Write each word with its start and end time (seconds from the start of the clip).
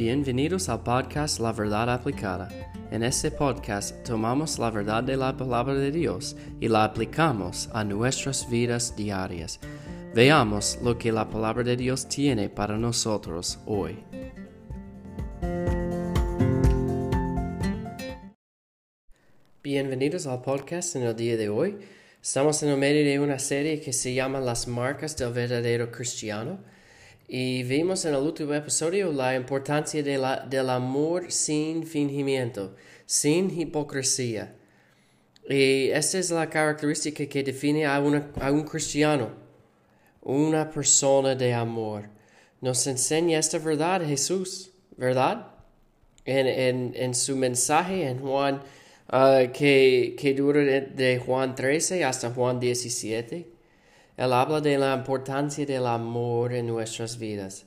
Bienvenidos 0.00 0.70
al 0.70 0.82
podcast 0.82 1.40
La 1.40 1.52
Verdad 1.52 1.90
Aplicada. 1.92 2.48
En 2.90 3.02
este 3.02 3.30
podcast 3.30 4.02
tomamos 4.02 4.58
la 4.58 4.70
verdad 4.70 5.04
de 5.04 5.14
la 5.14 5.36
palabra 5.36 5.74
de 5.74 5.90
Dios 5.90 6.36
y 6.58 6.68
la 6.68 6.84
aplicamos 6.84 7.68
a 7.74 7.84
nuestras 7.84 8.48
vidas 8.48 8.96
diarias. 8.96 9.60
Veamos 10.14 10.78
lo 10.82 10.96
que 10.96 11.12
la 11.12 11.28
palabra 11.28 11.64
de 11.64 11.76
Dios 11.76 12.08
tiene 12.08 12.48
para 12.48 12.78
nosotros 12.78 13.58
hoy. 13.66 13.98
Bienvenidos 19.62 20.26
al 20.26 20.40
podcast 20.40 20.96
en 20.96 21.02
el 21.02 21.14
día 21.14 21.36
de 21.36 21.50
hoy. 21.50 21.76
Estamos 22.22 22.62
en 22.62 22.70
el 22.70 22.78
medio 22.78 23.04
de 23.04 23.20
una 23.20 23.38
serie 23.38 23.82
que 23.82 23.92
se 23.92 24.14
llama 24.14 24.40
Las 24.40 24.66
marcas 24.66 25.14
del 25.18 25.34
verdadero 25.34 25.90
cristiano. 25.92 26.58
Y 27.32 27.62
vimos 27.62 28.04
en 28.06 28.14
el 28.14 28.22
último 28.22 28.54
episodio 28.54 29.12
la 29.12 29.36
importancia 29.36 30.02
de 30.02 30.18
la, 30.18 30.40
del 30.40 30.68
amor 30.68 31.30
sin 31.30 31.86
fingimiento, 31.86 32.74
sin 33.06 33.56
hipocresía. 33.56 34.56
Y 35.48 35.90
esta 35.90 36.18
es 36.18 36.32
la 36.32 36.50
característica 36.50 37.24
que 37.26 37.44
define 37.44 37.86
a, 37.86 37.94
a 37.94 38.50
un 38.50 38.64
cristiano, 38.64 39.30
una 40.22 40.68
persona 40.68 41.36
de 41.36 41.54
amor. 41.54 42.08
Nos 42.60 42.84
enseña 42.88 43.38
esta 43.38 43.58
verdad 43.58 44.04
Jesús, 44.04 44.72
¿verdad? 44.96 45.52
En, 46.24 46.48
en, 46.48 46.92
en 46.96 47.14
su 47.14 47.36
mensaje 47.36 48.08
en 48.08 48.18
Juan, 48.18 48.56
uh, 49.12 49.52
que, 49.52 50.16
que 50.18 50.34
dura 50.34 50.62
de, 50.62 50.80
de 50.80 51.20
Juan 51.20 51.54
13 51.54 52.04
hasta 52.04 52.30
Juan 52.30 52.58
17. 52.58 53.59
Él 54.20 54.34
habla 54.34 54.60
de 54.60 54.76
la 54.76 54.94
importancia 54.94 55.64
del 55.64 55.86
amor 55.86 56.52
en 56.52 56.66
nuestras 56.66 57.18
vidas. 57.18 57.64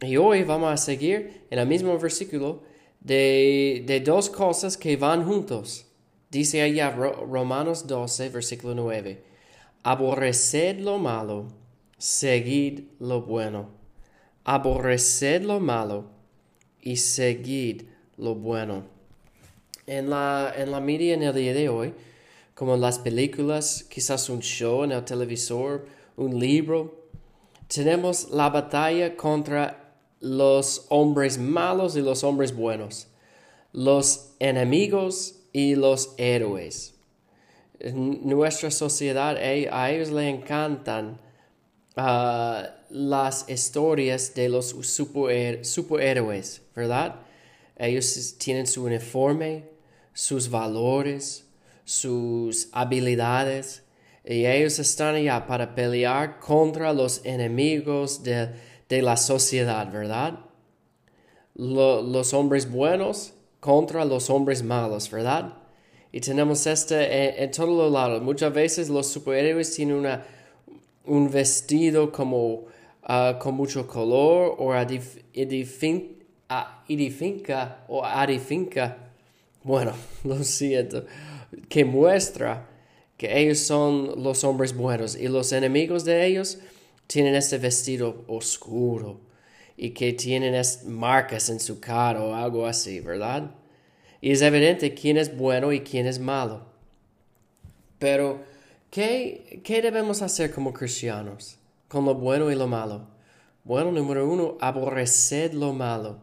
Y 0.00 0.16
hoy 0.16 0.44
vamos 0.44 0.72
a 0.72 0.76
seguir 0.76 1.46
en 1.50 1.58
el 1.58 1.66
mismo 1.66 1.98
versículo 1.98 2.62
de, 3.00 4.00
dos 4.06 4.30
cosas 4.30 4.76
que 4.76 4.96
van 4.96 5.24
juntos. 5.24 5.86
Dice 6.30 6.62
allá 6.62 6.90
Romanos 6.90 7.88
12, 7.88 8.28
versículo 8.28 8.76
9. 8.76 9.24
Aborreced 9.82 10.78
lo 10.78 11.00
malo, 11.00 11.48
seguid 11.98 12.84
lo 13.00 13.22
bueno. 13.22 13.70
Aborreced 14.44 15.42
lo 15.42 15.58
malo 15.58 16.04
y 16.82 16.98
seguid 16.98 17.82
lo 18.16 18.36
bueno. 18.36 18.84
En 19.88 20.08
la, 20.08 20.54
en 20.56 20.70
la 20.70 20.78
media 20.78 21.14
en 21.14 21.24
el 21.24 21.34
día 21.34 21.52
de 21.52 21.68
hoy, 21.68 21.94
como 22.54 22.76
las 22.76 22.98
películas, 22.98 23.84
quizás 23.88 24.28
un 24.28 24.40
show 24.40 24.84
en 24.84 24.92
el 24.92 25.04
televisor, 25.04 25.86
un 26.16 26.38
libro. 26.38 27.08
Tenemos 27.66 28.30
la 28.30 28.48
batalla 28.48 29.16
contra 29.16 29.96
los 30.20 30.86
hombres 30.88 31.36
malos 31.38 31.96
y 31.96 32.00
los 32.00 32.22
hombres 32.24 32.54
buenos, 32.54 33.08
los 33.72 34.34
enemigos 34.38 35.40
y 35.52 35.74
los 35.74 36.14
héroes. 36.16 36.94
Nuestra 37.92 38.70
sociedad 38.70 39.36
a 39.36 39.90
ellos 39.90 40.10
les 40.10 40.34
encantan 40.34 41.18
uh, 41.96 42.62
las 42.88 43.48
historias 43.48 44.34
de 44.34 44.48
los 44.48 44.68
superhéroes, 45.62 46.62
¿verdad? 46.74 47.16
Ellos 47.76 48.36
tienen 48.38 48.66
su 48.66 48.84
uniforme, 48.84 49.64
sus 50.12 50.48
valores, 50.48 51.44
sus 51.84 52.68
habilidades 52.72 53.84
y 54.24 54.46
ellos 54.46 54.78
están 54.78 55.16
allá 55.16 55.46
para 55.46 55.74
pelear 55.74 56.40
contra 56.40 56.92
los 56.94 57.20
enemigos 57.24 58.22
de, 58.22 58.54
la 58.88 59.16
sociedad, 59.16 59.90
¿verdad? 59.92 60.38
los 61.56 62.32
hombres 62.32 62.70
buenos 62.70 63.34
contra 63.60 64.04
los 64.04 64.30
hombres 64.30 64.62
malos, 64.62 65.10
¿verdad? 65.10 65.54
Y 66.12 66.20
tenemos 66.20 66.64
este 66.66 67.42
en, 67.42 67.50
todos 67.50 67.70
los 67.70 67.90
lados. 67.92 68.22
Muchas 68.22 68.52
veces 68.52 68.88
los 68.88 69.08
superhéroes 69.08 69.74
tienen 69.74 69.96
una, 69.96 70.24
un 71.04 71.28
vestido 71.28 72.12
como 72.12 72.66
ah, 73.02 73.36
con 73.40 73.54
mucho 73.54 73.86
color 73.86 74.54
o 74.58 74.72
edifica 76.86 77.84
o 77.88 78.04
adifinca. 78.04 78.96
Bueno, 79.64 79.92
lo 80.24 80.44
siento 80.44 81.04
que 81.68 81.84
muestra 81.84 82.68
que 83.16 83.40
ellos 83.40 83.60
son 83.60 84.22
los 84.22 84.44
hombres 84.44 84.76
buenos 84.76 85.16
y 85.16 85.28
los 85.28 85.52
enemigos 85.52 86.04
de 86.04 86.26
ellos 86.26 86.58
tienen 87.06 87.34
este 87.34 87.58
vestido 87.58 88.24
oscuro 88.26 89.20
y 89.76 89.90
que 89.90 90.12
tienen 90.12 90.60
marcas 90.86 91.48
en 91.48 91.60
su 91.60 91.80
cara 91.80 92.22
o 92.22 92.34
algo 92.34 92.66
así, 92.66 93.00
¿verdad? 93.00 93.50
Y 94.20 94.32
es 94.32 94.42
evidente 94.42 94.94
quién 94.94 95.16
es 95.16 95.36
bueno 95.36 95.72
y 95.72 95.80
quién 95.80 96.06
es 96.06 96.18
malo. 96.18 96.64
Pero, 97.98 98.42
¿qué, 98.90 99.60
qué 99.64 99.82
debemos 99.82 100.22
hacer 100.22 100.52
como 100.52 100.72
cristianos 100.72 101.58
con 101.88 102.04
lo 102.04 102.14
bueno 102.14 102.50
y 102.50 102.54
lo 102.54 102.66
malo? 102.66 103.08
Bueno, 103.64 103.92
número 103.92 104.28
uno, 104.28 104.56
aborrecer 104.60 105.54
lo 105.54 105.72
malo. 105.72 106.18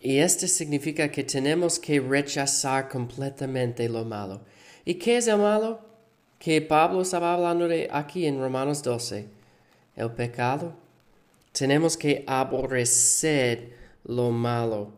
Y 0.00 0.18
esto 0.18 0.46
significa 0.46 1.10
que 1.10 1.24
tenemos 1.24 1.78
que 1.78 2.00
rechazar 2.00 2.88
completamente 2.88 3.88
lo 3.88 4.04
malo. 4.04 4.42
¿Y 4.84 4.94
qué 4.94 5.16
es 5.16 5.26
el 5.26 5.38
malo? 5.38 5.80
Que 6.38 6.60
Pablo 6.60 7.02
estaba 7.02 7.34
hablando 7.34 7.66
de 7.66 7.88
aquí 7.90 8.26
en 8.26 8.38
Romanos 8.38 8.82
12. 8.82 9.26
El 9.96 10.10
pecado. 10.12 10.74
Tenemos 11.52 11.96
que 11.96 12.22
aborrecer 12.26 13.72
lo 14.04 14.30
malo. 14.30 14.92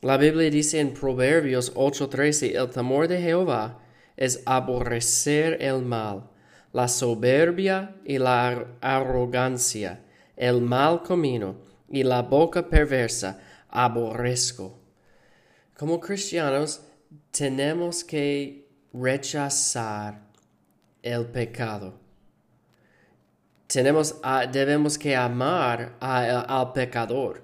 La 0.00 0.16
Biblia 0.16 0.50
dice 0.50 0.80
en 0.80 0.94
Proverbios 0.94 1.72
8:13, 1.74 2.56
el 2.56 2.70
temor 2.70 3.08
de 3.08 3.20
Jehová 3.20 3.80
es 4.16 4.42
aborrecer 4.46 5.58
el 5.60 5.82
mal, 5.82 6.24
la 6.72 6.88
soberbia 6.88 7.94
y 8.04 8.18
la 8.18 8.66
arrogancia, 8.80 10.00
el 10.36 10.60
mal 10.60 11.02
camino 11.02 11.56
y 11.88 12.02
la 12.02 12.22
boca 12.22 12.68
perversa 12.68 13.40
aborrezco. 13.72 14.78
Como 15.76 15.98
cristianos 15.98 16.82
tenemos 17.30 18.04
que 18.04 18.68
rechazar 18.92 20.22
el 21.02 21.26
pecado. 21.26 21.98
Tenemos, 23.66 24.16
debemos 24.52 24.98
que 24.98 25.16
amar 25.16 25.96
al 26.00 26.72
pecador, 26.72 27.42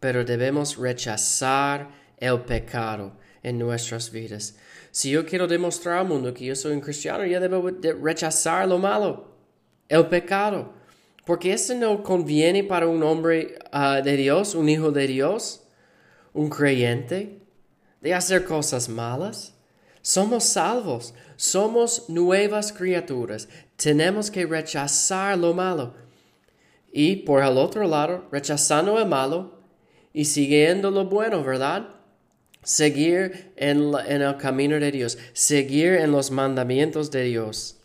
pero 0.00 0.24
debemos 0.24 0.76
rechazar 0.76 1.90
el 2.16 2.40
pecado 2.40 3.16
en 3.42 3.58
nuestras 3.58 4.10
vidas. 4.10 4.56
Si 4.90 5.10
yo 5.10 5.24
quiero 5.24 5.46
demostrar 5.46 5.98
al 5.98 6.08
mundo 6.08 6.34
que 6.34 6.44
yo 6.44 6.56
soy 6.56 6.72
un 6.72 6.80
cristiano, 6.80 7.24
yo 7.24 7.38
debo 7.40 7.70
rechazar 8.02 8.66
lo 8.66 8.78
malo, 8.78 9.36
el 9.88 10.06
pecado. 10.06 10.74
Porque 11.28 11.52
esto 11.52 11.74
no 11.74 12.02
conviene 12.02 12.64
para 12.64 12.86
un 12.86 13.02
hombre 13.02 13.58
ah, 13.70 14.00
de 14.00 14.16
Dios, 14.16 14.54
un 14.54 14.66
hijo 14.66 14.92
de 14.92 15.06
Dios, 15.06 15.60
un 16.32 16.48
creyente, 16.48 17.42
de 18.00 18.14
hacer 18.14 18.46
cosas 18.46 18.88
malas. 18.88 19.52
Somos 20.00 20.44
salvos, 20.44 21.12
somos 21.36 22.08
nuevas 22.08 22.72
criaturas. 22.72 23.46
Tenemos 23.76 24.30
que 24.30 24.46
rechazar 24.46 25.36
lo 25.36 25.52
malo. 25.52 25.92
Y 26.90 27.16
por 27.16 27.42
el 27.42 27.58
otro 27.58 27.86
lado, 27.86 28.26
rechazando 28.32 28.98
el 28.98 29.06
malo 29.06 29.60
y 30.14 30.24
siguiendo 30.24 30.90
lo 30.90 31.04
bueno, 31.10 31.44
¿verdad? 31.44 31.90
Seguir 32.62 33.52
en 33.56 33.92
el 34.08 34.36
camino 34.38 34.80
de 34.80 34.90
Dios, 34.90 35.18
seguir 35.34 35.92
en 35.92 36.10
los 36.10 36.30
mandamientos 36.30 37.10
de 37.10 37.24
Dios. 37.24 37.77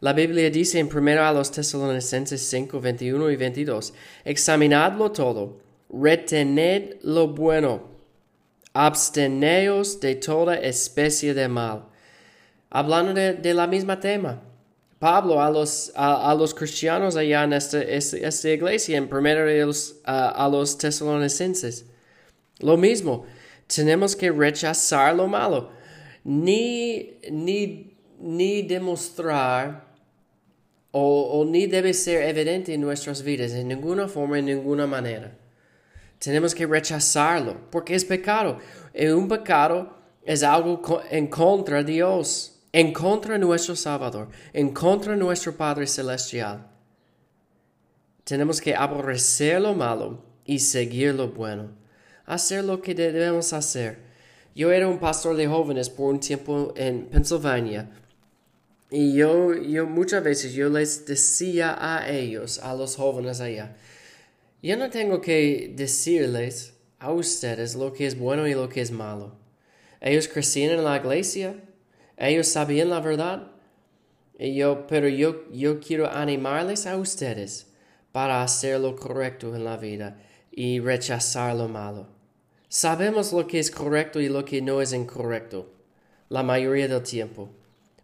La 0.00 0.12
Biblia 0.12 0.48
dice 0.48 0.78
en 0.78 0.86
1 0.86 1.20
a 1.20 1.32
los 1.32 1.50
Tesalonicenses 1.50 2.40
5, 2.48 2.80
21 2.80 3.30
y 3.32 3.36
22, 3.36 3.92
examinadlo 4.24 5.10
todo, 5.10 5.58
retened 5.90 6.98
lo 7.02 7.26
bueno, 7.26 7.82
absteneos 8.72 9.98
de 9.98 10.14
toda 10.14 10.54
especie 10.54 11.34
de 11.34 11.48
mal. 11.48 11.86
Hablando 12.70 13.12
de, 13.12 13.54
la 13.54 13.66
misma 13.66 13.98
tema. 13.98 14.42
Pablo 15.00 15.40
a 15.40 15.50
los, 15.50 15.92
a, 15.96 16.34
los 16.34 16.54
cristianos 16.54 17.16
allá 17.16 17.44
en 17.44 17.52
esta, 17.52 17.82
esta, 17.82 18.50
iglesia, 18.50 18.98
en 18.98 19.12
1 19.12 19.72
a, 20.04 20.28
a 20.28 20.48
los 20.48 20.78
tesalonicenses. 20.78 21.86
Lo 22.60 22.76
mismo, 22.76 23.26
tenemos 23.66 24.14
que 24.14 24.30
rechazar 24.30 25.16
lo 25.16 25.26
malo, 25.26 25.70
ni, 26.22 27.18
ni, 27.30 27.96
ni 28.20 28.62
demostrar 28.62 29.87
o, 30.90 31.44
ni 31.46 31.66
debe 31.66 31.92
ser 31.92 32.22
evidente 32.28 32.74
en 32.74 32.80
nuestras 32.80 33.22
vidas 33.22 33.52
en 33.52 33.68
ninguna 33.68 34.08
forma, 34.08 34.38
en 34.38 34.46
ninguna 34.46 34.86
manera. 34.86 35.36
Tenemos 36.18 36.54
que 36.54 36.66
rechazarlo 36.66 37.56
porque 37.70 37.94
es 37.94 38.04
pecado. 38.04 38.58
Y 38.94 39.06
un 39.06 39.28
pecado 39.28 39.96
es 40.24 40.42
algo 40.42 40.82
en 41.10 41.28
contra 41.28 41.78
de 41.78 41.92
Dios, 41.92 42.60
en 42.72 42.92
contra 42.92 43.34
de 43.34 43.38
nuestro 43.38 43.76
Salvador, 43.76 44.28
en 44.52 44.72
contra 44.72 45.12
de 45.12 45.18
nuestro 45.18 45.56
Padre 45.56 45.86
Celestial. 45.86 46.66
Tenemos 48.24 48.60
que 48.60 48.74
aborrecer 48.74 49.60
lo 49.60 49.74
malo 49.74 50.24
y 50.44 50.58
seguir 50.58 51.14
lo 51.14 51.28
bueno. 51.28 51.70
Hacer 52.26 52.64
lo 52.64 52.82
que 52.82 52.94
debemos 52.94 53.52
hacer. 53.52 54.06
Yo 54.54 54.72
era 54.72 54.88
un 54.88 54.98
pastor 54.98 55.36
de 55.36 55.46
jóvenes 55.46 55.88
por 55.88 56.12
un 56.12 56.20
tiempo 56.20 56.74
en 56.76 57.06
Pennsylvania 57.06 57.90
y 58.90 59.14
yo, 59.14 59.54
yo 59.54 59.86
muchas 59.86 60.24
veces 60.24 60.54
yo 60.54 60.68
les 60.70 61.04
decía 61.04 61.76
a 61.78 62.10
ellos, 62.10 62.58
a 62.60 62.74
los 62.74 62.96
jóvenes 62.96 63.40
allá, 63.40 63.76
yo 64.62 64.76
no 64.76 64.90
tengo 64.90 65.20
que 65.20 65.72
decirles 65.76 66.74
a 66.98 67.12
ustedes 67.12 67.74
lo 67.74 67.92
que 67.92 68.06
es 68.06 68.18
bueno 68.18 68.48
y 68.48 68.54
lo 68.54 68.68
que 68.68 68.80
es 68.80 68.90
malo. 68.90 69.36
Ellos 70.00 70.28
crecían 70.28 70.72
en 70.72 70.84
la 70.84 70.96
iglesia, 70.96 71.54
ellos 72.16 72.48
sabían 72.48 72.90
la 72.90 73.00
verdad, 73.00 73.52
y 74.38 74.54
yo, 74.54 74.86
pero 74.86 75.08
yo, 75.08 75.50
yo 75.52 75.80
quiero 75.80 76.10
animarles 76.10 76.86
a 76.86 76.96
ustedes 76.96 77.66
para 78.12 78.42
hacer 78.42 78.80
lo 78.80 78.96
correcto 78.96 79.54
en 79.54 79.64
la 79.64 79.76
vida 79.76 80.16
y 80.50 80.80
rechazar 80.80 81.54
lo 81.56 81.68
malo. 81.68 82.08
Sabemos 82.68 83.32
lo 83.32 83.46
que 83.46 83.58
es 83.58 83.70
correcto 83.70 84.20
y 84.20 84.28
lo 84.28 84.44
que 84.44 84.62
no 84.62 84.80
es 84.80 84.92
incorrecto, 84.92 85.72
la 86.28 86.42
mayoría 86.42 86.88
del 86.88 87.02
tiempo, 87.02 87.50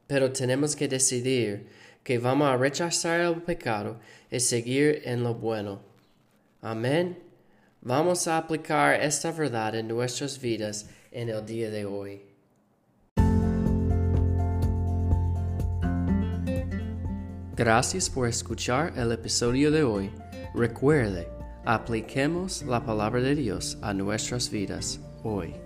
pero 0.07 0.33
tenemos 0.33 0.77
que 0.77 0.89
decidir 0.89 1.67
que 2.03 2.19
vamos 2.19 2.49
a 2.49 2.57
rechazar 2.57 3.21
el 3.21 3.43
pecado 3.43 3.99
y 4.31 4.41
seguir 4.41 5.03
en 5.05 5.23
lo 5.23 5.35
bueno. 5.35 5.81
Amén. 6.61 7.19
Vamos 7.81 8.27
a 8.29 8.39
aplicar 8.39 9.01
esta 9.01 9.31
verdad 9.33 9.75
en 9.75 9.89
nuestras 9.89 10.41
vidas 10.41 10.89
en 11.11 11.29
el 11.29 11.45
día 11.45 11.71
de 11.71 11.85
hoy. 11.85 12.23
Gracias 17.57 18.11
por 18.11 18.29
escuchar 18.29 18.93
el 18.97 19.13
episodio 19.13 19.71
de 19.71 19.85
hoy. 19.85 20.11
Recuerde, 20.55 21.29
apliquemos 21.65 22.63
la 22.63 22.85
palabra 22.85 23.21
de 23.21 23.35
Dios 23.35 23.79
a 23.81 23.95
nuestras 23.95 24.51
vidas 24.51 24.99
hoy. 25.23 25.64